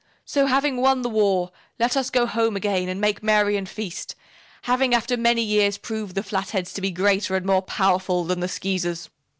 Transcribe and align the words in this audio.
So, 0.25 0.47
having 0.47 0.77
won 0.77 1.03
the 1.03 1.11
war, 1.11 1.51
let 1.77 1.95
us 1.95 2.09
go 2.09 2.25
home 2.25 2.55
again 2.55 2.89
and 2.89 2.99
make 2.99 3.21
merry 3.21 3.55
and 3.55 3.69
feast, 3.69 4.15
having 4.63 4.95
after 4.95 5.15
many 5.15 5.43
years 5.43 5.77
proved 5.77 6.15
the 6.15 6.23
Flatheads 6.23 6.73
to 6.73 6.81
be 6.81 6.89
greater 6.89 7.35
and 7.35 7.45
more 7.45 7.61
powerful 7.61 8.23
than 8.23 8.39
the 8.39 8.47
Skeezers." 8.47 9.09